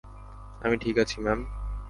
[0.61, 1.39] আমি ঠিক আছি ম্যাম।